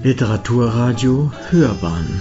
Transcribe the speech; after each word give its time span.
Literaturradio 0.00 1.32
Hörbahn 1.50 2.20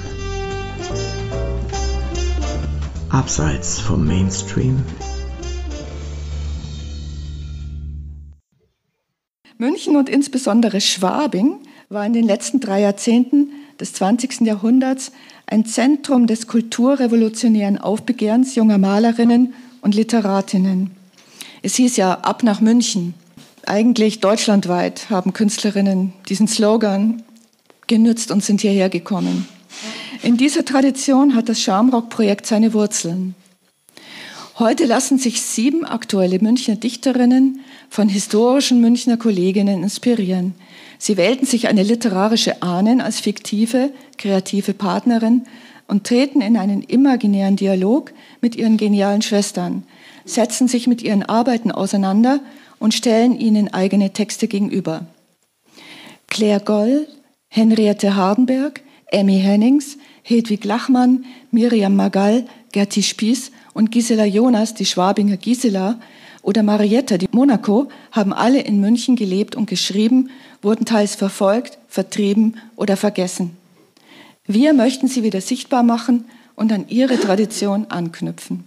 Abseits 3.09 3.79
vom 3.79 4.03
Mainstream 4.03 4.83
München 9.59 9.95
und 9.95 10.09
insbesondere 10.09 10.81
Schwabing 10.81 11.59
war 11.89 12.03
in 12.03 12.13
den 12.13 12.25
letzten 12.25 12.59
drei 12.59 12.81
Jahrzehnten 12.81 13.51
des 13.79 13.93
20. 13.93 14.41
Jahrhunderts 14.41 15.11
ein 15.45 15.63
Zentrum 15.63 16.25
des 16.25 16.47
kulturrevolutionären 16.47 17.77
Aufbegehrens 17.77 18.55
junger 18.55 18.79
Malerinnen 18.79 19.53
und 19.81 19.93
Literatinnen. 19.93 20.89
Es 21.61 21.75
hieß 21.75 21.95
ja 21.97 22.13
ab 22.21 22.41
nach 22.41 22.59
München. 22.59 23.13
Eigentlich 23.67 24.19
deutschlandweit 24.19 25.11
haben 25.11 25.33
Künstlerinnen 25.33 26.13
diesen 26.27 26.47
Slogan 26.47 27.21
genützt 27.87 28.31
und 28.31 28.43
sind 28.43 28.61
hierher 28.61 28.89
gekommen. 28.89 29.47
In 30.23 30.37
dieser 30.37 30.65
Tradition 30.65 31.35
hat 31.35 31.49
das 31.49 31.61
Schamrock-Projekt 31.61 32.45
seine 32.45 32.73
Wurzeln. 32.73 33.35
Heute 34.59 34.85
lassen 34.85 35.19
sich 35.19 35.41
sieben 35.41 35.85
aktuelle 35.85 36.39
Münchner 36.39 36.75
Dichterinnen 36.75 37.59
von 37.89 38.09
historischen 38.09 38.81
Münchner 38.81 39.17
Kolleginnen 39.17 39.83
inspirieren. 39.83 40.55
Sie 40.97 41.15
wählten 41.15 41.45
sich 41.45 41.67
eine 41.67 41.83
literarische 41.83 42.63
Ahnen 42.63 42.99
als 42.99 43.19
fiktive, 43.19 43.91
kreative 44.17 44.73
Partnerin 44.73 45.43
und 45.87 46.05
treten 46.05 46.41
in 46.41 46.57
einen 46.57 46.81
imaginären 46.81 47.55
Dialog 47.55 48.11
mit 48.41 48.55
ihren 48.55 48.77
genialen 48.77 49.21
Schwestern, 49.21 49.83
setzen 50.25 50.67
sich 50.67 50.87
mit 50.87 51.03
ihren 51.03 51.21
Arbeiten 51.21 51.71
auseinander 51.71 52.39
und 52.79 52.95
stellen 52.95 53.39
ihnen 53.39 53.73
eigene 53.73 54.11
Texte 54.11 54.47
gegenüber. 54.47 55.05
Claire 56.27 56.59
Goll, 56.59 57.07
Henriette 57.57 58.15
Hardenberg, 58.15 58.81
Emmy 59.07 59.39
Hennings, 59.39 59.97
Hedwig 60.21 60.63
Lachmann, 60.63 61.25
Miriam 61.49 61.95
Magall, 61.95 62.45
Gerti 62.71 63.01
Spieß 63.01 63.51
und 63.73 63.91
Gisela 63.91 64.25
Jonas, 64.25 64.75
die 64.75 64.85
Schwabinger 64.85 65.37
Gisela, 65.37 65.99
oder 66.43 66.61
Marietta, 66.61 67.17
die 67.17 67.27
Monaco, 67.31 67.89
haben 68.11 68.31
alle 68.31 68.61
in 68.61 68.79
München 68.79 69.15
gelebt 69.15 69.55
und 69.55 69.67
geschrieben, 69.67 70.29
wurden 70.61 70.85
teils 70.85 71.15
verfolgt, 71.15 71.79
vertrieben 71.89 72.57
oder 72.75 72.95
vergessen. 72.95 73.57
Wir 74.45 74.73
möchten 74.73 75.07
sie 75.07 75.23
wieder 75.23 75.41
sichtbar 75.41 75.81
machen 75.81 76.25
und 76.55 76.71
an 76.71 76.87
ihre 76.89 77.19
Tradition 77.19 77.87
anknüpfen. 77.89 78.65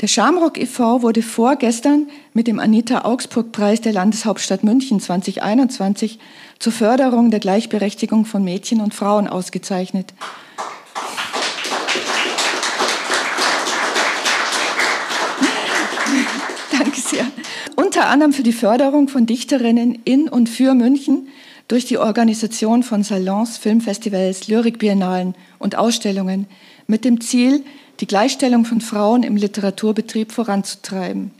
Der 0.00 0.06
Schamrock 0.06 0.58
e.V. 0.58 1.02
wurde 1.02 1.22
vorgestern 1.22 2.06
mit 2.32 2.46
dem 2.46 2.60
Anita 2.60 3.04
Augsburg 3.04 3.50
Preis 3.50 3.80
der 3.80 3.92
Landeshauptstadt 3.92 4.62
München 4.62 5.00
2021 5.00 6.20
zur 6.60 6.72
Förderung 6.72 7.32
der 7.32 7.40
Gleichberechtigung 7.40 8.24
von 8.24 8.44
Mädchen 8.44 8.80
und 8.80 8.94
Frauen 8.94 9.26
ausgezeichnet. 9.26 10.14
Danke 16.70 17.00
sehr. 17.00 17.26
Unter 17.74 18.06
anderem 18.06 18.32
für 18.32 18.44
die 18.44 18.52
Förderung 18.52 19.08
von 19.08 19.26
Dichterinnen 19.26 19.98
in 20.04 20.28
und 20.28 20.48
für 20.48 20.74
München 20.74 21.26
durch 21.66 21.86
die 21.86 21.98
Organisation 21.98 22.84
von 22.84 23.02
Salons, 23.02 23.58
Filmfestivals, 23.58 24.46
Lyrikbiennalen 24.46 25.34
und 25.58 25.76
Ausstellungen 25.76 26.46
mit 26.86 27.04
dem 27.04 27.20
Ziel, 27.20 27.64
die 28.00 28.06
Gleichstellung 28.06 28.64
von 28.64 28.80
Frauen 28.80 29.22
im 29.22 29.36
Literaturbetrieb 29.36 30.32
voranzutreiben 30.32 31.32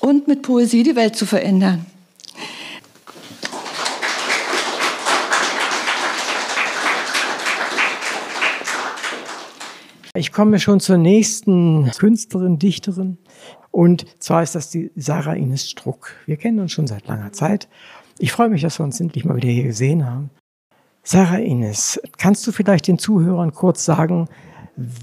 und 0.00 0.26
mit 0.26 0.42
Poesie 0.42 0.82
die 0.82 0.96
Welt 0.96 1.16
zu 1.16 1.26
verändern. 1.26 1.86
Ich 10.14 10.32
komme 10.32 10.58
schon 10.58 10.80
zur 10.80 10.96
nächsten 10.96 11.92
Künstlerin, 11.96 12.58
Dichterin. 12.58 13.18
Und 13.70 14.04
zwar 14.18 14.42
ist 14.42 14.56
das 14.56 14.70
die 14.70 14.90
Sarah 14.96 15.34
Ines 15.34 15.70
Struck. 15.70 16.16
Wir 16.26 16.36
kennen 16.36 16.58
uns 16.58 16.72
schon 16.72 16.88
seit 16.88 17.06
langer 17.06 17.32
Zeit. 17.32 17.68
Ich 18.18 18.32
freue 18.32 18.48
mich, 18.48 18.62
dass 18.62 18.80
wir 18.80 18.84
uns 18.84 18.98
endlich 18.98 19.24
mal 19.24 19.36
wieder 19.36 19.48
hier 19.48 19.62
gesehen 19.62 20.06
haben. 20.06 20.30
Sarah 21.04 21.38
Ines, 21.38 22.00
kannst 22.16 22.44
du 22.46 22.52
vielleicht 22.52 22.88
den 22.88 22.98
Zuhörern 22.98 23.52
kurz 23.52 23.84
sagen, 23.84 24.28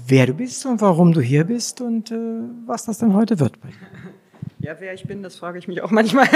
wer 0.06 0.26
du 0.26 0.34
bist 0.34 0.64
und 0.64 0.80
warum 0.80 1.12
du 1.12 1.20
hier 1.20 1.44
bist 1.44 1.80
und 1.80 2.10
äh, 2.10 2.16
was 2.66 2.86
das 2.86 2.98
denn 2.98 3.12
heute 3.12 3.38
wird. 3.38 3.58
Ja, 4.58 4.76
wer 4.80 4.94
ich 4.94 5.04
bin, 5.04 5.22
das 5.22 5.36
frage 5.36 5.58
ich 5.58 5.68
mich 5.68 5.82
auch 5.82 5.90
manchmal. 5.90 6.28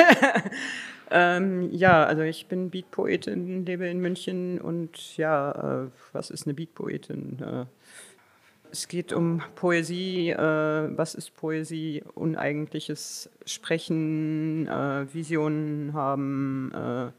ähm, 1.10 1.70
ja, 1.72 2.04
also 2.04 2.22
ich 2.22 2.46
bin 2.46 2.70
Beatpoetin, 2.70 3.64
lebe 3.64 3.86
in 3.86 4.00
München 4.00 4.60
und 4.60 5.16
ja, 5.16 5.84
äh, 5.84 5.88
was 6.12 6.30
ist 6.30 6.46
eine 6.46 6.54
Beatpoetin? 6.54 7.38
Äh, 7.40 7.64
es 8.70 8.88
geht 8.88 9.12
um 9.12 9.42
Poesie, 9.56 10.30
äh, 10.30 10.36
was 10.96 11.14
ist 11.14 11.34
Poesie, 11.34 12.04
uneigentliches 12.14 13.30
Sprechen, 13.46 14.68
äh, 14.68 15.12
Visionen 15.12 15.94
haben 15.94 16.72
äh, 16.74 17.10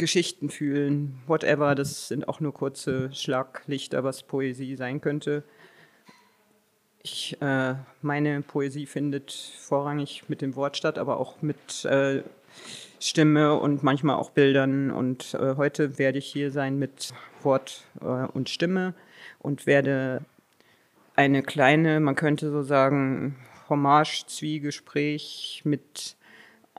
Geschichten 0.00 0.50
fühlen, 0.50 1.20
whatever. 1.28 1.76
Das 1.76 2.08
sind 2.08 2.26
auch 2.26 2.40
nur 2.40 2.52
kurze 2.52 3.12
Schlaglichter, 3.12 4.02
was 4.02 4.24
Poesie 4.24 4.74
sein 4.74 5.00
könnte. 5.00 5.44
Ich, 7.02 7.40
äh, 7.40 7.74
meine 8.02 8.42
Poesie 8.42 8.86
findet 8.86 9.30
vorrangig 9.32 10.24
mit 10.28 10.40
dem 10.40 10.56
Wort 10.56 10.76
statt, 10.76 10.98
aber 10.98 11.20
auch 11.20 11.42
mit 11.42 11.84
äh, 11.84 12.22
Stimme 12.98 13.54
und 13.54 13.82
manchmal 13.82 14.16
auch 14.16 14.30
Bildern. 14.30 14.90
Und 14.90 15.34
äh, 15.34 15.56
heute 15.56 15.98
werde 15.98 16.18
ich 16.18 16.26
hier 16.26 16.50
sein 16.50 16.78
mit 16.78 17.12
Wort 17.42 17.84
äh, 18.00 18.04
und 18.04 18.48
Stimme 18.48 18.94
und 19.38 19.66
werde 19.66 20.24
eine 21.14 21.42
kleine, 21.42 22.00
man 22.00 22.14
könnte 22.14 22.50
so 22.50 22.62
sagen, 22.62 23.36
Hommage-Zwiegespräch 23.68 25.62
mit 25.64 26.16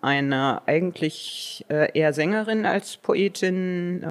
einer 0.02 0.64
eigentlich 0.66 1.66
äh, 1.70 1.98
eher 1.98 2.14
Sängerin 2.14 2.66
als 2.66 2.98
Poetin 2.98 4.04
äh, 4.04 4.10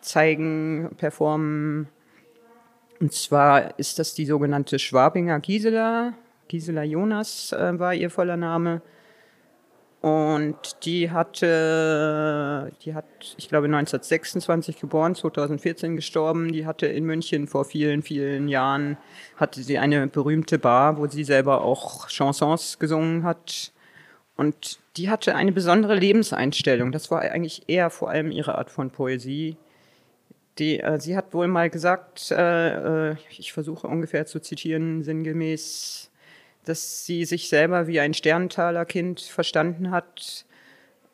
zeigen, 0.00 0.90
performen. 0.96 1.88
Und 3.00 3.12
zwar 3.12 3.78
ist 3.78 3.98
das 3.98 4.14
die 4.14 4.26
sogenannte 4.26 4.78
Schwabinger 4.78 5.40
Gisela. 5.40 6.14
Gisela 6.48 6.82
Jonas 6.82 7.52
äh, 7.52 7.78
war 7.78 7.94
ihr 7.94 8.10
voller 8.10 8.36
Name. 8.36 8.82
Und 10.04 10.84
die 10.84 11.10
hatte, 11.10 12.70
die 12.82 12.94
hat, 12.94 13.06
ich 13.38 13.48
glaube, 13.48 13.68
1926 13.68 14.78
geboren, 14.78 15.14
2014 15.14 15.96
gestorben. 15.96 16.52
Die 16.52 16.66
hatte 16.66 16.86
in 16.86 17.06
München 17.06 17.46
vor 17.46 17.64
vielen, 17.64 18.02
vielen 18.02 18.48
Jahren, 18.48 18.98
hatte 19.36 19.62
sie 19.62 19.78
eine 19.78 20.06
berühmte 20.06 20.58
Bar, 20.58 20.98
wo 20.98 21.06
sie 21.06 21.24
selber 21.24 21.62
auch 21.62 22.10
Chansons 22.10 22.78
gesungen 22.78 23.22
hat. 23.22 23.72
Und 24.36 24.78
die 24.96 25.10
hatte 25.10 25.34
eine 25.34 25.52
besondere 25.52 25.96
Lebenseinstellung. 25.96 26.92
Das 26.92 27.10
war 27.10 27.20
eigentlich 27.22 27.62
eher 27.68 27.90
vor 27.90 28.10
allem 28.10 28.30
ihre 28.30 28.56
Art 28.56 28.70
von 28.70 28.90
Poesie. 28.90 29.56
Die, 30.58 30.80
äh, 30.80 31.00
sie 31.00 31.16
hat 31.16 31.34
wohl 31.34 31.48
mal 31.48 31.68
gesagt, 31.68 32.30
äh, 32.30 33.10
äh, 33.10 33.16
ich 33.30 33.52
versuche 33.52 33.88
ungefähr 33.88 34.26
zu 34.26 34.40
zitieren, 34.40 35.02
sinngemäß, 35.02 36.10
dass 36.64 37.04
sie 37.04 37.24
sich 37.24 37.48
selber 37.48 37.88
wie 37.88 37.98
ein 38.00 38.14
Sterntaler-Kind 38.14 39.20
verstanden 39.20 39.90
hat. 39.90 40.46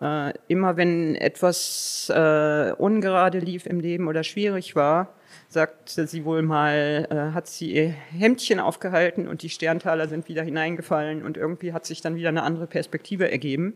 Äh, 0.01 0.33
immer 0.49 0.77
wenn 0.77 1.15
etwas 1.15 2.11
äh, 2.15 2.73
ungerade 2.73 3.39
lief 3.39 3.67
im 3.67 3.81
Leben 3.81 4.09
oder 4.09 4.25
schwierig 4.25 4.75
war, 4.75 5.15
sagte 5.49 6.07
sie 6.07 6.25
wohl 6.25 6.43
mal, 6.43 7.07
äh, 7.11 7.35
hat 7.35 7.49
sie 7.49 7.73
ihr 7.73 7.89
Hemdchen 7.89 8.61
aufgehalten 8.61 9.29
und 9.29 9.43
die 9.43 9.51
Sterntaler 9.51 10.09
sind 10.09 10.29
wieder 10.29 10.43
hineingefallen 10.43 11.23
und 11.23 11.37
irgendwie 11.37 11.73
hat 11.73 11.85
sich 11.85 12.01
dann 12.01 12.15
wieder 12.15 12.31
eine 12.31 12.45
andere 12.45 12.67
Perspektive 12.67 13.31
ergeben. 13.31 13.75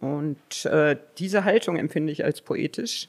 Und 0.00 0.66
äh, 0.66 0.96
diese 1.18 1.44
Haltung 1.44 1.76
empfinde 1.76 2.12
ich 2.12 2.24
als 2.24 2.42
poetisch. 2.42 3.08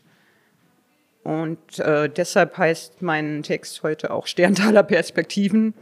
Und 1.24 1.80
äh, 1.80 2.08
deshalb 2.08 2.58
heißt 2.58 3.02
mein 3.02 3.44
Text 3.44 3.84
heute 3.84 4.12
auch 4.12 4.28
Sterntaler 4.28 4.84
Perspektiven. 4.84 5.74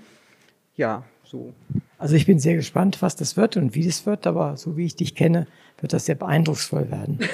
Ja, 0.77 1.03
so. 1.23 1.53
Also 1.99 2.15
ich 2.15 2.25
bin 2.25 2.39
sehr 2.39 2.55
gespannt, 2.55 3.01
was 3.01 3.15
das 3.15 3.37
wird 3.37 3.57
und 3.57 3.75
wie 3.75 3.85
das 3.85 4.05
wird, 4.05 4.25
aber 4.25 4.57
so 4.57 4.77
wie 4.77 4.85
ich 4.85 4.95
dich 4.95 5.15
kenne, 5.15 5.47
wird 5.83 5.93
das 5.93 6.05
sehr 6.05 6.15
beeindrucksvoll 6.15 6.89
werden. 6.89 7.19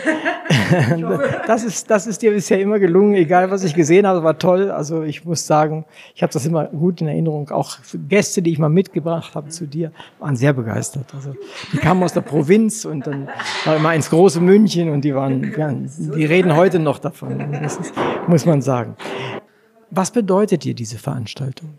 das, 1.48 1.64
ist, 1.64 1.90
das 1.90 2.08
ist 2.08 2.22
dir 2.22 2.32
bisher 2.32 2.60
immer 2.60 2.80
gelungen, 2.80 3.14
egal 3.14 3.52
was 3.52 3.64
ich 3.64 3.76
gesehen 3.76 4.08
habe, 4.08 4.24
war 4.24 4.38
toll. 4.38 4.72
Also 4.72 5.04
ich 5.04 5.26
muss 5.26 5.46
sagen, 5.46 5.86
ich 6.16 6.24
habe 6.24 6.34
das 6.34 6.46
immer 6.46 6.66
gut 6.66 7.02
in 7.02 7.08
Erinnerung. 7.08 7.50
Auch 7.52 7.78
Gäste, 8.08 8.42
die 8.42 8.52
ich 8.52 8.60
mal 8.60 8.70
mitgebracht 8.70 9.36
habe 9.36 9.50
zu 9.50 9.68
dir, 9.68 9.92
waren 10.20 10.36
sehr 10.36 10.54
begeistert. 10.54 11.14
Also 11.14 11.36
die 11.72 11.78
kamen 11.78 12.02
aus 12.04 12.14
der 12.14 12.22
Provinz 12.22 12.86
und 12.86 13.06
dann 13.06 13.30
war 13.66 13.76
immer 13.76 13.94
ins 13.94 14.10
große 14.10 14.42
München 14.42 14.90
und 14.90 15.02
die 15.02 15.14
waren, 15.14 15.42
die 15.98 16.26
reden 16.26 16.56
heute 16.56 16.80
noch 16.80 17.00
davon. 17.00 17.38
Das 17.62 17.78
ist, 17.78 17.94
muss 18.28 18.46
man 18.46 18.62
sagen. 18.62 18.96
Was 19.92 20.12
bedeutet 20.12 20.64
dir 20.64 20.74
diese 20.74 20.98
Veranstaltung? 20.98 21.78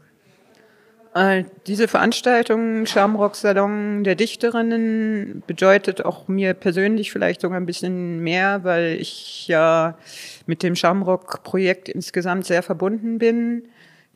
Äh, 1.13 1.45
diese 1.67 1.89
Veranstaltung 1.89 2.87
Schamrock 2.87 3.35
Salon 3.35 4.05
der 4.05 4.15
Dichterinnen 4.15 5.43
bedeutet 5.47 6.05
auch 6.05 6.29
mir 6.29 6.55
persönlich 6.55 7.11
vielleicht 7.11 7.41
sogar 7.41 7.59
ein 7.59 7.67
bisschen 7.67 8.21
mehr, 8.21 8.63
weil 8.63 8.97
ich 9.01 9.49
ja 9.49 9.99
mit 10.47 10.63
dem 10.63 10.77
Schamrock 10.77 11.43
Projekt 11.43 11.89
insgesamt 11.89 12.47
sehr 12.47 12.63
verbunden 12.63 13.19
bin. 13.19 13.65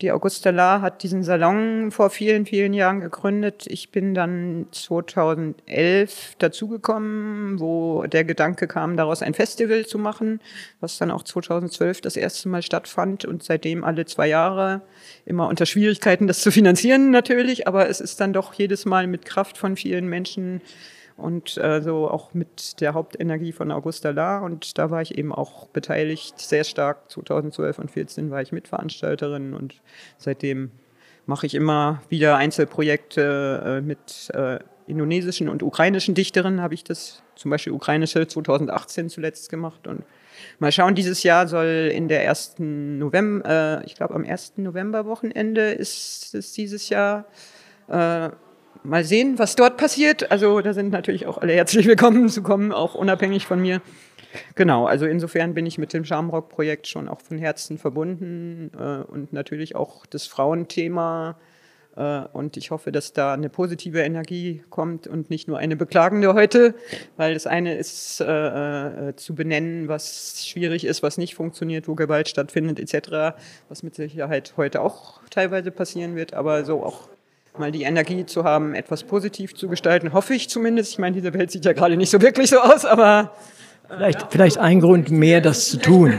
Die 0.00 0.10
Augusta 0.10 0.50
La 0.50 0.80
hat 0.80 1.04
diesen 1.04 1.22
Salon 1.22 1.92
vor 1.92 2.10
vielen, 2.10 2.46
vielen 2.46 2.74
Jahren 2.74 2.98
gegründet. 2.98 3.66
Ich 3.68 3.92
bin 3.92 4.12
dann 4.12 4.66
2011 4.72 6.34
dazugekommen, 6.38 7.60
wo 7.60 8.02
der 8.02 8.24
Gedanke 8.24 8.66
kam, 8.66 8.96
daraus 8.96 9.22
ein 9.22 9.34
Festival 9.34 9.86
zu 9.86 9.98
machen, 9.98 10.40
was 10.80 10.98
dann 10.98 11.12
auch 11.12 11.22
2012 11.22 12.00
das 12.00 12.16
erste 12.16 12.48
Mal 12.48 12.62
stattfand 12.62 13.24
und 13.24 13.44
seitdem 13.44 13.84
alle 13.84 14.04
zwei 14.04 14.26
Jahre 14.26 14.82
immer 15.26 15.46
unter 15.46 15.64
Schwierigkeiten, 15.64 16.26
das 16.26 16.40
zu 16.40 16.50
finanzieren 16.50 17.12
natürlich, 17.12 17.68
aber 17.68 17.88
es 17.88 18.00
ist 18.00 18.20
dann 18.20 18.32
doch 18.32 18.52
jedes 18.54 18.86
Mal 18.86 19.06
mit 19.06 19.24
Kraft 19.24 19.56
von 19.56 19.76
vielen 19.76 20.08
Menschen 20.08 20.60
und 21.16 21.56
äh, 21.58 21.80
so 21.80 22.10
auch 22.10 22.34
mit 22.34 22.80
der 22.80 22.94
Hauptenergie 22.94 23.52
von 23.52 23.70
Augusta 23.70 24.10
La. 24.10 24.38
Und 24.38 24.78
da 24.78 24.90
war 24.90 25.02
ich 25.02 25.16
eben 25.16 25.32
auch 25.32 25.68
beteiligt, 25.68 26.40
sehr 26.40 26.64
stark. 26.64 27.10
2012 27.10 27.78
und 27.78 27.90
2014 27.90 28.30
war 28.30 28.42
ich 28.42 28.52
Mitveranstalterin 28.52 29.54
und 29.54 29.80
seitdem 30.18 30.70
mache 31.26 31.46
ich 31.46 31.54
immer 31.54 32.02
wieder 32.08 32.36
Einzelprojekte 32.36 33.62
äh, 33.64 33.80
mit 33.80 34.30
äh, 34.34 34.58
indonesischen 34.86 35.48
und 35.48 35.62
ukrainischen 35.62 36.14
Dichterinnen. 36.14 36.60
Habe 36.60 36.74
ich 36.74 36.84
das 36.84 37.22
zum 37.36 37.50
Beispiel 37.50 37.72
ukrainische 37.72 38.26
2018 38.26 39.08
zuletzt 39.08 39.48
gemacht 39.48 39.86
und 39.86 40.04
Mal 40.58 40.72
schauen, 40.72 40.94
dieses 40.94 41.22
Jahr 41.22 41.46
soll 41.48 41.90
in 41.92 42.08
der 42.08 42.24
ersten 42.24 42.98
November, 42.98 43.82
äh, 43.82 43.86
ich 43.86 43.94
glaube 43.94 44.14
am 44.14 44.24
ersten 44.24 44.62
Novemberwochenende 44.62 45.72
ist 45.72 46.34
es 46.34 46.52
dieses 46.52 46.88
Jahr, 46.88 47.26
äh, 47.88 48.30
mal 48.84 49.04
sehen, 49.04 49.38
was 49.38 49.56
dort 49.56 49.76
passiert. 49.76 50.30
Also 50.30 50.60
da 50.60 50.72
sind 50.72 50.90
natürlich 50.90 51.26
auch 51.26 51.38
alle 51.38 51.54
herzlich 51.54 51.86
willkommen 51.86 52.28
zu 52.28 52.42
kommen, 52.42 52.70
auch 52.70 52.94
unabhängig 52.94 53.46
von 53.46 53.60
mir. 53.60 53.80
Genau, 54.54 54.86
also 54.86 55.06
insofern 55.06 55.54
bin 55.54 55.64
ich 55.66 55.78
mit 55.78 55.92
dem 55.92 56.04
Schamrock-Projekt 56.04 56.86
schon 56.86 57.08
auch 57.08 57.20
von 57.20 57.38
Herzen 57.38 57.78
verbunden 57.78 58.70
äh, 58.78 59.10
und 59.10 59.32
natürlich 59.32 59.76
auch 59.76 60.06
das 60.06 60.26
Frauenthema. 60.26 61.38
Äh, 61.96 62.22
und 62.32 62.56
ich 62.56 62.70
hoffe, 62.72 62.90
dass 62.90 63.12
da 63.12 63.32
eine 63.32 63.48
positive 63.48 64.00
Energie 64.00 64.62
kommt 64.70 65.06
und 65.06 65.30
nicht 65.30 65.46
nur 65.46 65.58
eine 65.58 65.76
beklagende 65.76 66.34
heute, 66.34 66.74
weil 67.16 67.34
das 67.34 67.46
eine 67.46 67.76
ist 67.76 68.20
äh, 68.20 69.08
äh 69.08 69.16
zu 69.16 69.34
benennen, 69.34 69.88
was 69.88 70.46
schwierig 70.46 70.84
ist, 70.84 71.02
was 71.02 71.16
nicht 71.16 71.36
funktioniert, 71.36 71.86
wo 71.86 71.94
Gewalt 71.94 72.28
stattfindet 72.28 72.80
etc., 72.80 73.36
was 73.68 73.82
mit 73.82 73.94
Sicherheit 73.94 74.54
heute 74.56 74.80
auch 74.80 75.20
teilweise 75.30 75.70
passieren 75.70 76.16
wird, 76.16 76.34
aber 76.34 76.64
so 76.64 76.82
auch 76.82 77.08
mal 77.58 77.72
die 77.72 77.82
Energie 77.82 78.26
zu 78.26 78.44
haben, 78.44 78.74
etwas 78.74 79.04
positiv 79.04 79.54
zu 79.54 79.68
gestalten, 79.68 80.12
hoffe 80.12 80.34
ich 80.34 80.48
zumindest. 80.48 80.92
Ich 80.92 80.98
meine, 80.98 81.14
diese 81.14 81.32
Welt 81.34 81.50
sieht 81.50 81.64
ja 81.64 81.72
gerade 81.72 81.96
nicht 81.96 82.10
so 82.10 82.20
wirklich 82.20 82.50
so 82.50 82.60
aus, 82.60 82.84
aber. 82.84 83.32
Äh, 83.88 83.94
vielleicht, 83.96 84.22
ja. 84.22 84.28
vielleicht 84.30 84.58
ein 84.58 84.80
Grund 84.80 85.10
mehr, 85.10 85.40
das 85.40 85.68
zu 85.68 85.78
tun. 85.78 86.14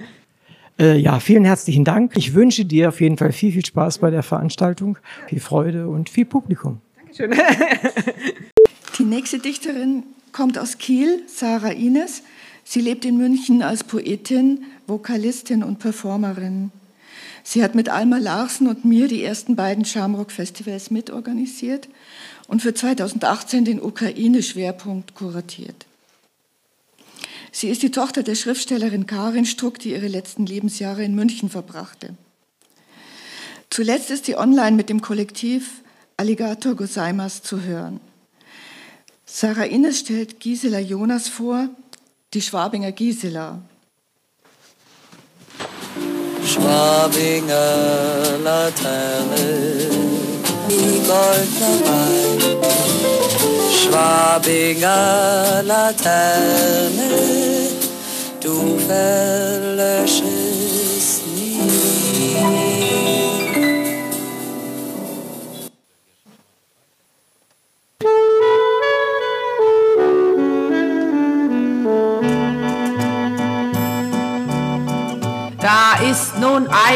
äh, 0.78 0.96
ja, 0.96 1.20
vielen 1.20 1.44
herzlichen 1.44 1.84
Dank. 1.84 2.12
Ich 2.16 2.34
wünsche 2.34 2.64
dir 2.64 2.88
auf 2.88 3.00
jeden 3.00 3.18
Fall 3.18 3.32
viel, 3.32 3.52
viel 3.52 3.64
Spaß 3.64 3.98
bei 3.98 4.10
der 4.10 4.22
Veranstaltung, 4.22 4.98
viel 5.28 5.40
Freude 5.40 5.88
und 5.88 6.08
viel 6.08 6.24
Publikum. 6.24 6.80
Dankeschön. 6.96 7.34
die 8.98 9.04
nächste 9.04 9.38
Dichterin 9.38 10.04
kommt 10.32 10.58
aus 10.58 10.78
Kiel, 10.78 11.22
Sarah 11.26 11.72
Ines. 11.72 12.22
Sie 12.64 12.80
lebt 12.80 13.04
in 13.04 13.16
München 13.16 13.62
als 13.62 13.84
Poetin, 13.84 14.64
Vokalistin 14.86 15.62
und 15.62 15.78
Performerin. 15.78 16.72
Sie 17.48 17.62
hat 17.62 17.76
mit 17.76 17.88
Alma 17.88 18.18
Larsen 18.18 18.66
und 18.66 18.84
mir 18.84 19.06
die 19.06 19.22
ersten 19.22 19.54
beiden 19.54 19.84
Schamrock-Festivals 19.84 20.90
mitorganisiert 20.90 21.88
und 22.48 22.60
für 22.60 22.74
2018 22.74 23.64
den 23.64 23.80
Ukraine-Schwerpunkt 23.80 25.14
kuratiert. 25.14 25.86
Sie 27.52 27.68
ist 27.68 27.84
die 27.84 27.92
Tochter 27.92 28.24
der 28.24 28.34
Schriftstellerin 28.34 29.06
Karin 29.06 29.46
Struck, 29.46 29.78
die 29.78 29.92
ihre 29.92 30.08
letzten 30.08 30.44
Lebensjahre 30.44 31.04
in 31.04 31.14
München 31.14 31.48
verbrachte. 31.48 32.14
Zuletzt 33.70 34.10
ist 34.10 34.24
sie 34.24 34.36
online 34.36 34.74
mit 34.74 34.88
dem 34.88 35.00
Kollektiv 35.00 35.82
Alligator 36.16 36.74
Gosaimas 36.74 37.44
zu 37.44 37.62
hören. 37.62 38.00
Sarah 39.24 39.66
Innes 39.66 40.00
stellt 40.00 40.40
Gisela 40.40 40.80
Jonas 40.80 41.28
vor, 41.28 41.68
die 42.34 42.42
Schwabinger 42.42 42.90
Gisela, 42.90 43.62
Schwabinger 46.56 48.38
Laterne, 48.42 49.46
die 50.68 51.02
goldene 51.06 51.70
Wein. 51.86 53.02
Schwabinger 53.78 55.62
Laterne, 55.62 57.10
du 58.40 58.78
verlöschest 58.88 60.35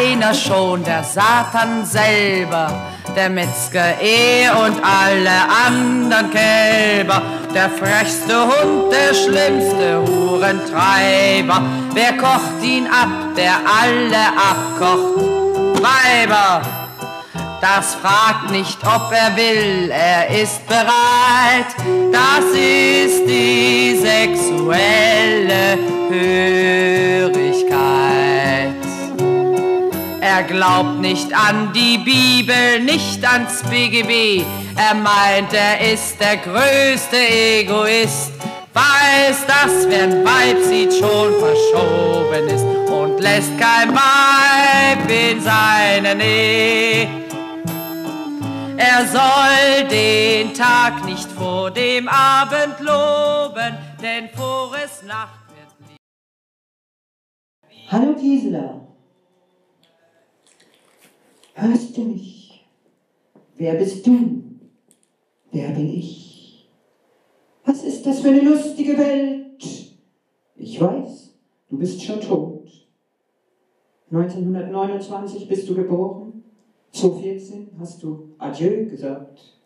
einer 0.00 0.34
schon, 0.34 0.82
der 0.84 1.04
Satan 1.04 1.84
selber, 1.84 2.72
der 3.14 3.28
Metzger 3.28 4.00
eh 4.00 4.48
und 4.48 4.76
alle 4.82 5.30
anderen 5.66 6.30
Kälber, 6.30 7.22
der 7.54 7.68
frechste 7.70 8.40
Hund, 8.42 8.92
der 8.92 9.14
schlimmste 9.14 10.02
Hurentreiber. 10.06 11.62
Wer 11.92 12.16
kocht 12.16 12.62
ihn 12.62 12.86
ab, 12.86 13.08
der 13.36 13.54
alle 13.82 14.28
abkocht? 14.50 15.82
Weiber! 15.82 16.62
Das 17.60 17.94
fragt 17.94 18.50
nicht, 18.50 18.78
ob 18.86 19.12
er 19.12 19.36
will, 19.36 19.90
er 19.90 20.28
ist 20.30 20.66
bereit. 20.66 21.74
Das 22.10 22.44
ist 22.54 23.26
die 23.28 23.98
sexuelle 24.00 25.78
Hörigkeit. 26.08 27.39
Er 30.40 30.46
glaubt 30.46 31.00
nicht 31.00 31.34
an 31.34 31.70
die 31.74 31.98
Bibel, 31.98 32.80
nicht 32.82 33.22
ans 33.30 33.62
BGB. 33.64 34.42
Er 34.74 34.94
meint, 34.94 35.52
er 35.52 35.92
ist 35.92 36.18
der 36.18 36.38
größte 36.38 37.18
Egoist. 37.18 38.32
Weiß, 38.72 39.44
dass 39.46 39.86
wer 39.86 40.04
ein 40.04 40.24
Weib 40.24 40.56
sieht, 40.64 40.94
schon 40.94 41.34
verschoben 41.38 42.48
ist 42.48 42.64
und 42.90 43.20
lässt 43.20 43.52
kein 43.58 43.94
Weib 43.94 45.10
in 45.10 45.42
seine 45.42 46.14
Nähe. 46.14 47.06
Er 48.78 49.06
soll 49.06 49.88
den 49.90 50.54
Tag 50.54 51.04
nicht 51.04 51.30
vor 51.32 51.70
dem 51.70 52.08
Abend 52.08 52.80
loben, 52.80 53.76
denn 54.02 54.30
vores 54.34 55.02
Nacht 55.06 55.34
wird 55.50 55.68
Hallo 57.92 58.14
Gisela. 58.14 58.89
Hörst 61.54 61.96
du 61.96 62.02
mich? 62.02 62.66
Wer 63.56 63.74
bist 63.74 64.06
du? 64.06 64.42
Wer 65.52 65.70
bin 65.70 65.88
ich? 65.88 66.68
Was 67.64 67.82
ist 67.84 68.06
das 68.06 68.20
für 68.20 68.28
eine 68.28 68.40
lustige 68.40 68.96
Welt? 68.96 69.62
Ich 70.56 70.80
weiß, 70.80 71.34
du 71.68 71.78
bist 71.78 72.02
schon 72.02 72.20
tot. 72.20 72.68
1929 74.10 75.48
bist 75.48 75.68
du 75.68 75.74
geboren. 75.74 76.42
2014 76.92 77.70
hast 77.78 78.02
du 78.02 78.34
Adieu 78.38 78.86
gesagt. 78.86 79.60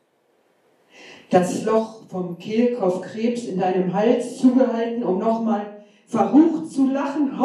Das 1.30 1.64
Loch 1.64 2.06
vom 2.08 2.36
Kehlkopfkrebs 2.38 3.46
in 3.46 3.58
deinem 3.58 3.92
Hals 3.92 4.38
zugehalten, 4.38 5.02
um 5.02 5.18
nochmal 5.18 5.84
verrucht 6.06 6.70
zu 6.70 6.90
lachen. 6.90 7.30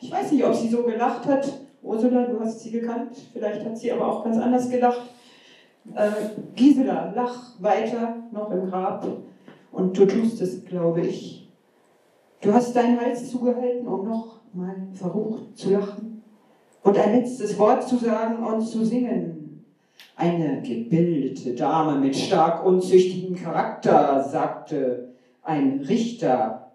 ich 0.00 0.10
weiß 0.10 0.32
nicht, 0.32 0.44
ob 0.44 0.54
sie 0.54 0.68
so 0.68 0.84
gelacht 0.84 1.26
hat. 1.26 1.60
Ursula, 1.92 2.24
du 2.24 2.40
hast 2.40 2.60
sie 2.60 2.70
gekannt. 2.70 3.16
Vielleicht 3.32 3.64
hat 3.64 3.76
sie 3.76 3.92
aber 3.92 4.08
auch 4.08 4.24
ganz 4.24 4.38
anders 4.38 4.68
gelacht. 4.70 5.02
Äh, 5.94 6.10
Gisela, 6.54 7.12
lach 7.14 7.60
weiter 7.60 8.16
noch 8.32 8.50
im 8.50 8.70
Grab. 8.70 9.06
Und 9.72 9.96
du 9.96 10.06
tust 10.06 10.40
es, 10.40 10.64
glaube 10.64 11.02
ich. 11.02 11.50
Du 12.40 12.52
hast 12.52 12.74
deinen 12.74 13.00
Hals 13.00 13.30
zugehalten, 13.30 13.86
um 13.86 14.08
noch 14.08 14.40
mal 14.52 14.74
verrucht 14.94 15.56
zu 15.56 15.70
lachen 15.70 16.22
und 16.82 16.98
ein 16.98 17.20
letztes 17.20 17.58
Wort 17.58 17.86
zu 17.86 17.96
sagen 17.96 18.44
und 18.44 18.62
zu 18.62 18.84
singen. 18.84 19.64
Eine 20.16 20.60
gebildete 20.62 21.54
Dame 21.54 21.98
mit 21.98 22.16
stark 22.16 22.64
unzüchtigem 22.66 23.36
Charakter, 23.36 24.22
sagte 24.22 25.12
ein 25.42 25.80
Richter 25.80 26.72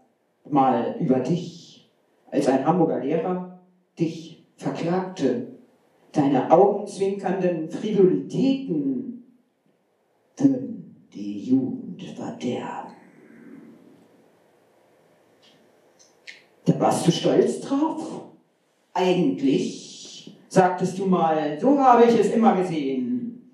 mal 0.49 0.95
über 0.99 1.19
dich, 1.19 1.89
als 2.31 2.47
ein 2.47 2.65
Hamburger 2.65 2.99
Lehrer 2.99 3.59
dich 3.99 4.36
verklagte. 4.57 5.47
Deine 6.11 6.51
augenzwinkernden 6.51 7.69
Frivolitäten 7.69 9.23
würden 10.37 11.07
die 11.13 11.43
Jugend 11.45 12.03
verderben. 12.15 12.91
Da 16.65 16.79
warst 16.79 17.07
du 17.07 17.11
stolz 17.11 17.61
drauf? 17.61 18.23
Eigentlich, 18.93 20.37
sagtest 20.49 20.99
du 20.99 21.05
mal, 21.05 21.57
so 21.59 21.79
habe 21.79 22.05
ich 22.05 22.19
es 22.19 22.31
immer 22.31 22.55
gesehen. 22.55 23.53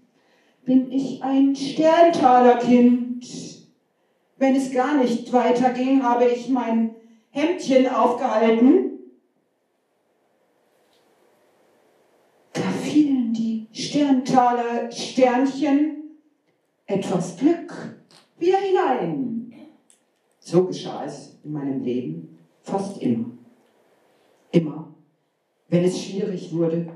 Bin 0.66 0.92
ich 0.92 1.22
ein 1.22 1.56
Sterntalerkind? 1.56 3.26
Wenn 4.38 4.56
es 4.56 4.72
gar 4.72 4.98
nicht 4.98 5.32
weiterging, 5.32 6.02
habe 6.02 6.26
ich 6.26 6.50
mein 6.50 6.96
Hemdchen 7.30 7.88
aufgehalten. 7.88 9.00
Da 12.54 12.62
fielen 12.62 13.34
die 13.34 13.68
Sterntaler 14.34 14.92
Sternchen 14.92 16.18
etwas 16.88 17.38
Glück 17.38 17.72
wieder 18.40 18.58
hinein. 18.58 19.54
So 20.40 20.66
geschah 20.66 21.06
es 21.06 21.38
in 21.44 21.52
meinem 21.52 21.84
Leben 21.84 22.40
fast 22.64 23.00
immer. 23.00 23.26
Immer, 24.50 24.92
wenn 25.68 25.84
es 25.84 26.04
schwierig 26.04 26.52
wurde, 26.52 26.88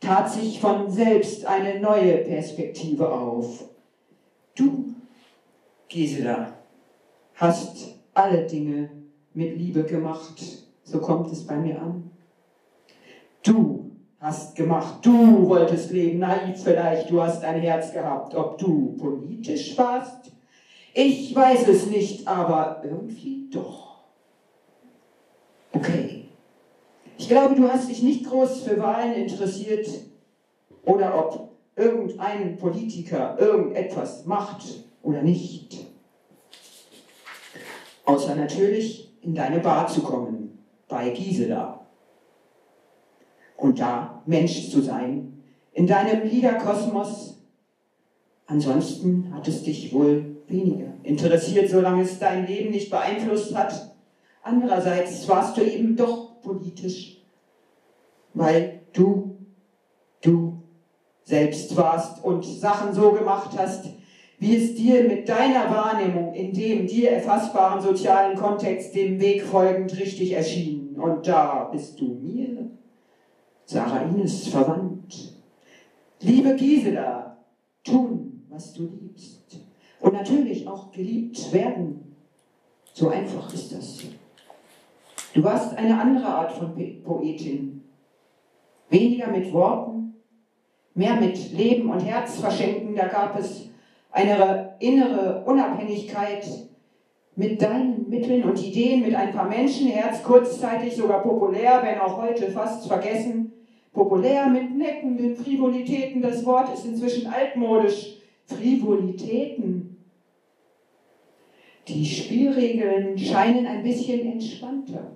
tat 0.00 0.28
sich 0.28 0.58
von 0.58 0.90
selbst 0.90 1.46
eine 1.46 1.78
neue 1.78 2.18
Perspektive 2.24 3.12
auf. 3.12 3.68
Du, 4.56 4.92
Gisela, 5.88 6.52
hast 7.34 7.96
alle 8.12 8.44
Dinge 8.44 8.90
mit 9.34 9.56
Liebe 9.56 9.84
gemacht. 9.84 10.42
So 10.82 10.98
kommt 10.98 11.30
es 11.30 11.46
bei 11.46 11.58
mir 11.58 11.80
an. 11.80 12.10
Du 13.44 13.85
hast 14.20 14.56
gemacht, 14.56 15.04
du 15.04 15.48
wolltest 15.48 15.90
leben, 15.92 16.18
naiv 16.18 16.62
vielleicht, 16.62 17.10
du 17.10 17.22
hast 17.22 17.44
ein 17.44 17.60
Herz 17.60 17.92
gehabt. 17.92 18.34
Ob 18.34 18.58
du 18.58 18.96
politisch 18.96 19.76
warst, 19.76 20.32
ich 20.94 21.34
weiß 21.34 21.68
es 21.68 21.86
nicht, 21.86 22.26
aber 22.26 22.80
irgendwie 22.82 23.48
doch. 23.50 24.04
Okay. 25.72 26.24
Ich 27.18 27.28
glaube, 27.28 27.54
du 27.54 27.68
hast 27.68 27.88
dich 27.88 28.02
nicht 28.02 28.26
groß 28.26 28.62
für 28.62 28.78
Wahlen 28.80 29.14
interessiert 29.14 29.86
oder 30.84 31.18
ob 31.18 31.50
irgendein 31.74 32.56
Politiker 32.56 33.36
irgendetwas 33.38 34.24
macht 34.24 34.64
oder 35.02 35.22
nicht. 35.22 35.76
Außer 38.04 38.34
natürlich 38.34 39.12
in 39.22 39.34
deine 39.34 39.60
Bar 39.60 39.88
zu 39.88 40.00
kommen, 40.00 40.64
bei 40.88 41.10
Gisela. 41.10 41.85
Und 43.56 43.80
da 43.80 44.22
Mensch 44.26 44.70
zu 44.70 44.80
sein, 44.80 45.42
in 45.72 45.86
deinem 45.86 46.26
Liederkosmos. 46.28 47.38
Ansonsten 48.46 49.32
hat 49.34 49.46
es 49.48 49.62
dich 49.62 49.92
wohl 49.92 50.36
weniger 50.46 50.92
interessiert, 51.02 51.68
solange 51.68 52.02
es 52.02 52.18
dein 52.18 52.46
Leben 52.46 52.70
nicht 52.70 52.90
beeinflusst 52.90 53.54
hat. 53.54 53.94
Andererseits 54.42 55.28
warst 55.28 55.56
du 55.56 55.62
eben 55.62 55.96
doch 55.96 56.40
politisch, 56.40 57.22
weil 58.34 58.80
du, 58.92 59.36
du 60.22 60.62
selbst 61.24 61.76
warst 61.76 62.24
und 62.24 62.44
Sachen 62.44 62.94
so 62.94 63.10
gemacht 63.10 63.50
hast, 63.58 63.86
wie 64.38 64.56
es 64.56 64.74
dir 64.74 65.04
mit 65.04 65.28
deiner 65.28 65.70
Wahrnehmung 65.70 66.32
in 66.34 66.52
dem 66.52 66.86
dir 66.86 67.10
erfassbaren 67.10 67.80
sozialen 67.80 68.36
Kontext 68.36 68.94
dem 68.94 69.20
Weg 69.20 69.42
folgend 69.42 69.98
richtig 69.98 70.32
erschien. 70.32 70.94
Und 70.96 71.26
da 71.26 71.64
bist 71.72 72.00
du 72.00 72.18
mir, 72.22 72.65
Sarah 73.66 74.02
Ines, 74.02 74.46
verwandt. 74.46 75.34
Liebe 76.20 76.54
Gisela, 76.54 77.36
tun, 77.82 78.46
was 78.48 78.72
du 78.72 78.84
liebst. 78.84 79.58
Und 80.00 80.12
natürlich 80.12 80.68
auch 80.68 80.92
geliebt 80.92 81.52
werden. 81.52 82.16
So 82.92 83.08
einfach 83.08 83.52
ist 83.52 83.72
das. 83.72 84.04
Du 85.34 85.42
warst 85.42 85.76
eine 85.76 86.00
andere 86.00 86.26
Art 86.26 86.52
von 86.52 86.74
Poetin. 87.02 87.82
Weniger 88.88 89.26
mit 89.32 89.52
Worten, 89.52 90.14
mehr 90.94 91.16
mit 91.16 91.52
Leben 91.52 91.90
und 91.90 92.00
Herz 92.00 92.38
verschenken. 92.38 92.94
Da 92.94 93.08
gab 93.08 93.36
es 93.36 93.68
eine 94.12 94.76
innere 94.78 95.44
Unabhängigkeit 95.44 96.46
mit 97.34 97.60
deinen 97.60 98.08
Mitteln 98.08 98.44
und 98.44 98.62
Ideen, 98.62 99.02
mit 99.02 99.14
ein 99.16 99.32
paar 99.32 99.48
Menschenherz, 99.48 100.22
kurzzeitig 100.22 100.94
sogar 100.94 101.22
populär, 101.22 101.80
wenn 101.82 101.98
auch 101.98 102.22
heute 102.22 102.52
fast 102.52 102.86
vergessen. 102.86 103.52
Populär 103.96 104.46
mit 104.48 104.76
neckenden 104.76 105.34
Frivolitäten, 105.34 106.20
das 106.20 106.44
Wort 106.44 106.70
ist 106.74 106.84
inzwischen 106.84 107.28
altmodisch. 107.28 108.18
Frivolitäten. 108.44 109.96
Die 111.88 112.04
Spielregeln 112.04 113.16
scheinen 113.16 113.66
ein 113.66 113.82
bisschen 113.82 114.32
entspannter. 114.32 115.12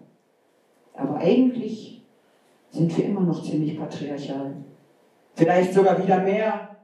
Aber 0.95 1.19
eigentlich 1.19 2.03
sind 2.71 2.97
wir 2.97 3.05
immer 3.05 3.21
noch 3.21 3.43
ziemlich 3.43 3.79
patriarchal. 3.79 4.57
Vielleicht 5.35 5.75
sogar 5.75 6.03
wieder 6.03 6.23
mehr 6.23 6.77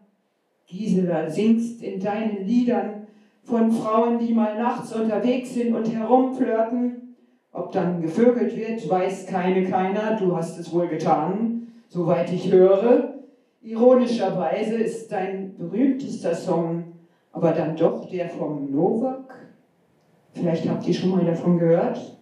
Gisela, 0.66 1.30
singst 1.30 1.82
in 1.82 1.98
deinen 1.98 2.46
Liedern 2.46 3.06
von 3.42 3.72
Frauen, 3.72 4.18
die 4.18 4.34
mal 4.34 4.58
nachts 4.58 4.92
unterwegs 4.94 5.54
sind 5.54 5.74
und 5.74 5.90
herumflirten. 5.90 7.16
Ob 7.52 7.72
dann 7.72 8.02
gevögelt 8.02 8.54
wird, 8.54 8.86
weiß 8.86 9.26
keine 9.28 9.64
keiner. 9.64 10.16
Du 10.16 10.36
hast 10.36 10.58
es 10.58 10.70
wohl 10.74 10.88
getan, 10.88 11.56
soweit 11.88 12.32
ich 12.32 12.50
höre. 12.50 13.14
Ironischerweise 13.62 14.76
ist 14.76 15.10
dein 15.10 15.56
berühmtester 15.56 16.34
Song 16.34 16.96
aber 17.36 17.52
dann 17.52 17.76
doch 17.76 18.08
der 18.08 18.30
vom 18.30 18.70
Novak. 18.72 19.52
Vielleicht 20.32 20.66
habt 20.66 20.88
ihr 20.88 20.94
schon 20.94 21.10
mal 21.10 21.24
davon 21.24 21.58
gehört. 21.58 22.16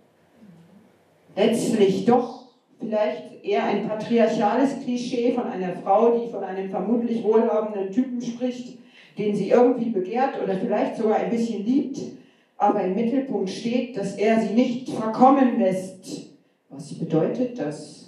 Letztlich 1.36 2.04
doch 2.04 2.48
vielleicht 2.80 3.44
eher 3.44 3.64
ein 3.64 3.88
patriarchales 3.88 4.80
Klischee 4.82 5.32
von 5.32 5.44
einer 5.44 5.72
Frau, 5.76 6.18
die 6.18 6.28
von 6.28 6.42
einem 6.42 6.68
vermutlich 6.68 7.22
wohlhabenden 7.22 7.92
Typen 7.92 8.20
spricht, 8.20 8.78
den 9.16 9.36
sie 9.36 9.50
irgendwie 9.50 9.90
begehrt 9.90 10.42
oder 10.42 10.56
vielleicht 10.56 10.96
sogar 10.96 11.18
ein 11.18 11.30
bisschen 11.30 11.64
liebt, 11.64 12.00
aber 12.56 12.82
im 12.82 12.96
Mittelpunkt 12.96 13.50
steht, 13.50 13.96
dass 13.96 14.16
er 14.16 14.40
sie 14.40 14.54
nicht 14.54 14.90
verkommen 14.90 15.60
lässt. 15.60 16.32
Was 16.70 16.92
bedeutet 16.92 17.56
das? 17.56 18.03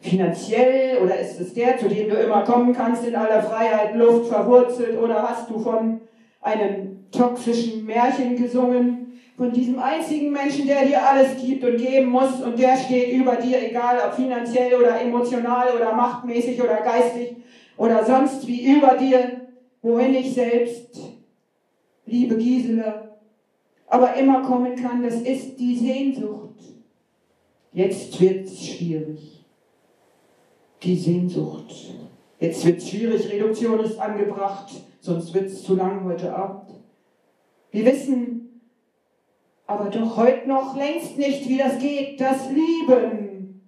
Finanziell 0.00 0.98
oder 0.98 1.18
ist 1.18 1.40
es 1.40 1.52
der, 1.54 1.76
zu 1.76 1.88
dem 1.88 2.08
du 2.08 2.16
immer 2.16 2.42
kommen 2.44 2.72
kannst 2.72 3.06
in 3.06 3.14
aller 3.14 3.42
Freiheit, 3.42 3.94
Luft 3.94 4.26
verwurzelt 4.26 4.98
oder 4.98 5.22
hast 5.22 5.50
du 5.50 5.58
von 5.58 6.00
einem 6.40 7.10
toxischen 7.10 7.84
Märchen 7.84 8.36
gesungen? 8.36 9.00
von 9.40 9.52
diesem 9.52 9.78
einzigen 9.78 10.32
Menschen, 10.32 10.66
der 10.66 10.84
dir 10.84 11.02
alles 11.02 11.42
gibt 11.42 11.64
und 11.64 11.78
geben 11.78 12.10
muss 12.10 12.42
und 12.42 12.58
der 12.58 12.76
steht 12.76 13.10
über 13.14 13.36
dir, 13.36 13.70
egal 13.70 13.96
ob 14.06 14.12
finanziell 14.12 14.74
oder 14.74 15.00
emotional 15.00 15.74
oder 15.74 15.94
machtmäßig 15.94 16.60
oder 16.62 16.82
geistig 16.82 17.36
oder 17.78 18.04
sonst 18.04 18.46
wie 18.46 18.76
über 18.76 18.98
dir, 18.98 19.48
wohin 19.80 20.14
ich 20.14 20.34
selbst, 20.34 21.00
liebe 22.04 22.36
Gisela, 22.36 23.16
aber 23.86 24.14
immer 24.16 24.42
kommen 24.42 24.76
kann, 24.76 25.02
das 25.02 25.14
ist 25.22 25.58
die 25.58 25.74
Sehnsucht. 25.74 26.58
Jetzt 27.72 28.20
wird's 28.20 28.62
schwierig. 28.62 29.29
Die 30.82 30.96
Sehnsucht. 30.96 31.74
Jetzt 32.38 32.64
wird's 32.64 32.88
schwierig, 32.88 33.30
Reduktion 33.30 33.80
ist 33.80 33.98
angebracht, 33.98 34.72
sonst 35.00 35.34
wird's 35.34 35.62
zu 35.62 35.76
lang 35.76 36.04
heute 36.04 36.34
Abend. 36.34 36.70
Wir 37.70 37.84
wissen, 37.84 38.62
aber 39.66 39.90
doch 39.90 40.16
heute 40.16 40.48
noch 40.48 40.74
längst 40.74 41.18
nicht, 41.18 41.46
wie 41.48 41.58
das 41.58 41.78
geht, 41.78 42.18
das 42.18 42.48
Lieben. 42.50 43.62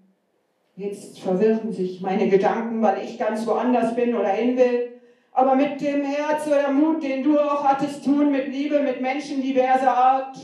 Jetzt 0.74 1.20
verwirren 1.20 1.70
sich 1.70 2.00
meine 2.00 2.30
Gedanken, 2.30 2.80
weil 2.80 3.04
ich 3.04 3.18
ganz 3.18 3.46
woanders 3.46 3.94
bin 3.94 4.14
oder 4.14 4.30
hin 4.30 4.56
will. 4.56 4.92
Aber 5.32 5.54
mit 5.54 5.82
dem 5.82 6.02
Herz 6.02 6.46
oder 6.46 6.72
Mut, 6.72 7.02
den 7.02 7.22
du 7.22 7.38
auch 7.38 7.62
hattest, 7.62 8.04
tun 8.04 8.32
mit 8.32 8.48
Liebe, 8.48 8.80
mit 8.80 9.02
Menschen 9.02 9.42
diverser 9.42 9.94
Art. 9.94 10.36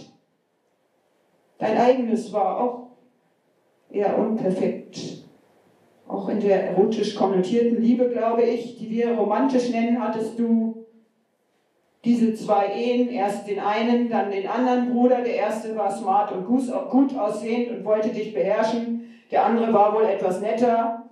Dein 1.56 1.78
eigenes 1.78 2.30
war 2.32 2.60
auch 2.60 2.90
eher 3.90 4.18
unperfekt. 4.18 5.27
Auch 6.08 6.30
in 6.30 6.40
der 6.40 6.70
erotisch 6.70 7.14
konnotierten 7.14 7.82
Liebe, 7.82 8.08
glaube 8.08 8.42
ich, 8.42 8.78
die 8.78 8.90
wir 8.90 9.12
romantisch 9.12 9.70
nennen, 9.70 10.02
hattest 10.02 10.38
du 10.38 10.86
diese 12.04 12.34
zwei 12.34 12.72
Ehen, 12.72 13.10
erst 13.10 13.46
den 13.46 13.58
einen, 13.58 14.08
dann 14.08 14.30
den 14.30 14.48
anderen 14.48 14.90
Bruder. 14.90 15.20
Der 15.22 15.34
erste 15.34 15.76
war 15.76 15.90
smart 15.90 16.32
und 16.32 16.46
gut 16.46 17.18
aussehend 17.18 17.70
und 17.70 17.84
wollte 17.84 18.08
dich 18.08 18.32
beherrschen. 18.32 19.10
Der 19.30 19.44
andere 19.44 19.70
war 19.74 19.94
wohl 19.94 20.04
etwas 20.04 20.40
netter. 20.40 21.10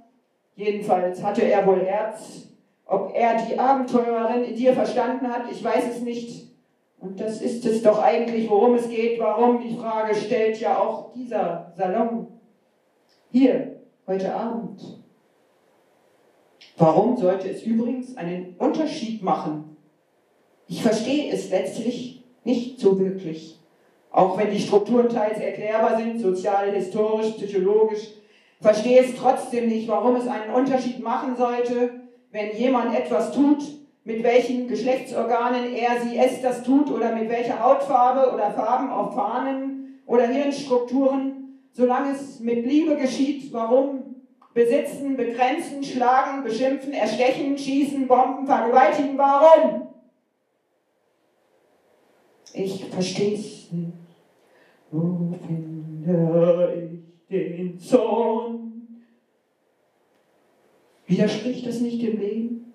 Jedenfalls 0.54 1.22
hatte 1.22 1.42
er 1.42 1.66
wohl 1.66 1.84
Herz. 1.84 2.48
Ob 2.86 3.12
er 3.14 3.36
die 3.36 3.58
Abenteurerin 3.58 4.44
in 4.44 4.56
dir 4.56 4.72
verstanden 4.72 5.28
hat, 5.28 5.50
ich 5.50 5.62
weiß 5.62 5.90
es 5.90 6.00
nicht. 6.00 6.50
Und 6.98 7.20
das 7.20 7.42
ist 7.42 7.66
es 7.66 7.82
doch 7.82 8.02
eigentlich, 8.02 8.48
worum 8.48 8.74
es 8.74 8.88
geht. 8.88 9.20
Warum? 9.20 9.60
Die 9.60 9.76
Frage 9.76 10.14
stellt 10.14 10.58
ja 10.60 10.78
auch 10.78 11.12
dieser 11.12 11.72
Salon. 11.76 12.28
Hier, 13.30 13.75
heute 14.06 14.32
Abend. 14.32 14.80
Warum 16.76 17.16
sollte 17.16 17.48
es 17.48 17.62
übrigens 17.62 18.16
einen 18.16 18.54
Unterschied 18.58 19.22
machen? 19.22 19.76
Ich 20.68 20.82
verstehe 20.82 21.32
es 21.32 21.50
letztlich 21.50 22.24
nicht 22.44 22.78
so 22.78 22.98
wirklich. 22.98 23.58
Auch 24.10 24.38
wenn 24.38 24.50
die 24.50 24.60
Strukturen 24.60 25.08
teils 25.08 25.38
erklärbar 25.38 25.98
sind, 25.98 26.20
sozial, 26.20 26.72
historisch, 26.72 27.32
psychologisch, 27.32 28.12
verstehe 28.60 29.00
es 29.00 29.16
trotzdem 29.16 29.68
nicht, 29.68 29.88
warum 29.88 30.16
es 30.16 30.28
einen 30.28 30.54
Unterschied 30.54 31.02
machen 31.02 31.36
sollte, 31.36 31.90
wenn 32.30 32.56
jemand 32.56 32.94
etwas 32.96 33.32
tut, 33.32 33.62
mit 34.04 34.22
welchen 34.22 34.68
Geschlechtsorganen 34.68 35.74
er, 35.74 36.00
sie, 36.00 36.16
es 36.16 36.40
das 36.40 36.62
tut 36.62 36.90
oder 36.90 37.14
mit 37.14 37.28
welcher 37.28 37.62
Hautfarbe 37.62 38.32
oder 38.32 38.52
Farben 38.52 38.90
auf 38.90 39.14
Fahnen 39.14 40.00
oder 40.06 40.28
Hirnstrukturen, 40.28 41.45
solange 41.76 42.12
es 42.12 42.40
mit 42.40 42.64
Liebe 42.64 42.96
geschieht. 42.96 43.52
Warum? 43.52 44.16
Besitzen, 44.54 45.16
begrenzen, 45.16 45.84
schlagen, 45.84 46.42
beschimpfen, 46.42 46.94
erstechen, 46.94 47.58
schießen, 47.58 48.06
bomben, 48.06 48.46
vergewaltigen. 48.46 49.18
Warum? 49.18 49.88
Ich 52.54 52.86
verstehe 52.86 53.34
es 53.34 53.70
nicht. 53.70 53.92
Wo 54.90 55.34
finde 55.46 57.02
ich 57.28 57.58
den 57.58 57.78
Zorn? 57.78 59.02
Widerspricht 61.06 61.66
das 61.66 61.80
nicht 61.80 62.02
dem 62.02 62.18
Leben? 62.18 62.72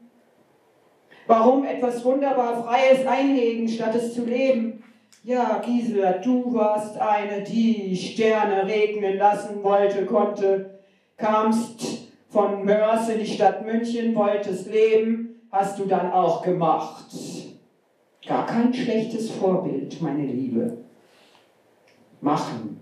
Warum 1.25 1.63
etwas 1.63 2.05
wunderbar 2.05 2.63
Freies 2.63 3.07
einhegen, 3.07 3.67
statt 3.67 3.95
es 3.95 4.13
zu 4.13 4.25
leben? 4.25 4.83
Ja, 5.23 5.59
Gisela, 5.59 6.13
du 6.13 6.51
warst 6.51 6.97
eine, 6.97 7.43
die 7.43 7.95
Sterne 7.95 8.65
regnen 8.65 9.17
lassen 9.17 9.63
wollte, 9.63 10.07
konnte, 10.07 10.79
kamst 11.15 12.07
von 12.29 12.65
Mörs 12.65 13.07
in 13.09 13.19
die 13.19 13.27
Stadt 13.27 13.63
München, 13.63 14.15
wolltest 14.15 14.71
leben, 14.71 15.41
hast 15.51 15.77
du 15.77 15.85
dann 15.85 16.11
auch 16.11 16.41
gemacht. 16.41 17.05
Gar 18.25 18.47
kein 18.47 18.73
schlechtes 18.73 19.29
Vorbild, 19.29 20.01
meine 20.01 20.25
Liebe. 20.25 20.77
Machen. 22.19 22.79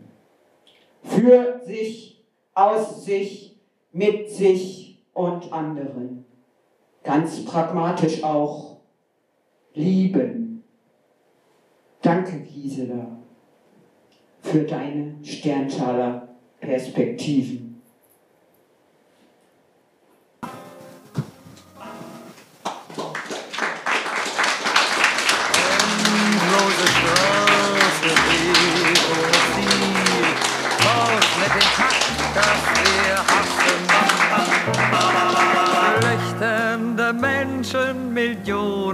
Für 1.03 1.59
sich, 1.65 2.23
aus 2.53 3.03
sich, 3.03 3.57
mit 3.91 4.29
sich 4.29 5.03
und 5.13 5.51
anderen. 5.51 6.23
Ganz 7.03 7.43
pragmatisch 7.43 8.23
auch. 8.23 8.77
Lieben. 9.73 10.48
Danke, 12.01 12.39
Gisela, 12.39 13.17
für 14.41 14.63
deine 14.63 15.15
Sterntaler 15.21 16.29
Perspektiven. 16.59 17.68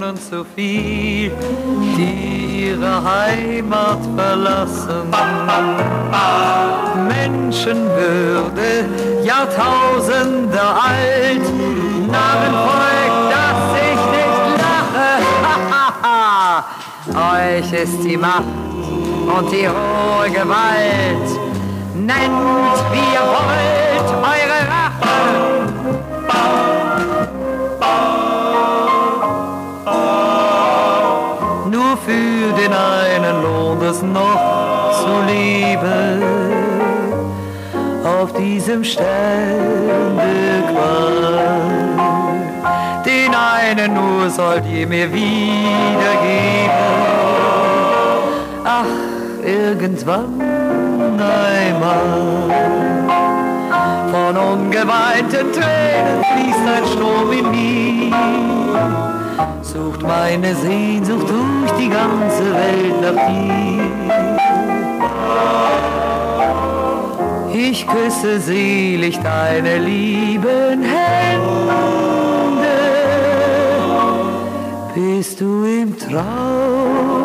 Millionen 0.05 0.17
zu 0.17 0.45
viel, 0.55 1.31
die 1.97 2.67
ihre 2.67 3.03
Heimat 3.03 3.99
verlassen. 4.15 5.09
Menschenwürde, 7.07 8.85
Jahrtausende 9.23 10.59
alt, 10.61 11.45
Narrenvolk, 12.11 13.13
das 13.31 13.61
ich 13.81 14.01
nicht 14.15 14.47
lache. 14.61 15.11
Euch 17.63 17.73
ist 17.73 18.03
die 18.03 18.17
Macht 18.17 18.43
und 18.43 19.51
die 19.51 19.67
hohe 19.67 20.29
Gewalt. 20.29 21.27
Nennt, 21.95 22.77
wie 22.91 23.07
ihr 23.13 23.25
wollt, 23.25 24.09
eure 24.21 24.59
Rache. 24.69 25.54
Einen 32.75 33.41
lohnt 33.41 33.83
es 33.83 34.01
noch 34.01 34.91
zu 34.91 35.21
leben. 35.27 36.23
Auf 38.03 38.33
diesem 38.33 38.83
Stern 38.83 40.17
der 40.17 40.61
Qual. 40.71 41.15
Den 43.05 43.33
einen 43.33 43.93
nur 43.93 44.29
sollt 44.29 44.65
ihr 44.67 44.87
mir 44.87 45.11
wiedergeben. 45.11 46.75
Ach, 48.63 48.85
irgendwann 49.43 50.41
einmal. 51.19 52.45
Von 54.11 54.37
ungeweinten 54.37 55.51
Tränen 55.51 56.23
fließt 56.33 56.67
ein 56.75 56.85
Strom 56.93 57.31
in 57.31 57.51
mir. 57.51 58.64
Sucht 59.75 60.03
meine 60.03 60.55
Sehnsucht 60.55 61.27
durch 61.29 61.71
die 61.73 61.89
ganze 61.89 62.45
Welt 62.53 63.01
nach 63.01 63.27
dir. 63.27 63.83
Ich 67.53 67.85
küsse 67.85 68.39
selig 68.39 69.19
deine 69.19 69.79
lieben 69.79 70.81
Hände. 70.81 71.45
Bist 74.93 75.41
du 75.41 75.65
im 75.65 75.99
Traum 75.99 77.24